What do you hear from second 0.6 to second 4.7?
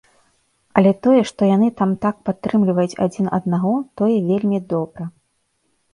Але тое, што яны там так падтрымліваюць адзін аднаго, тое вельмі